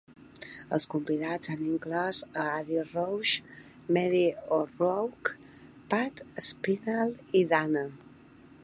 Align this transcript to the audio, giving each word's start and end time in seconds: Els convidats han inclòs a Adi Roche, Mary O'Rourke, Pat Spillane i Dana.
Els 0.77 0.87
convidats 0.93 1.51
han 1.55 1.59
inclòs 1.65 2.21
a 2.43 2.45
Adi 2.61 2.79
Roche, 2.93 3.61
Mary 3.99 4.25
O'Rourke, 4.59 5.37
Pat 5.95 6.27
Spillane 6.49 7.31
i 7.43 7.47
Dana. 7.55 7.89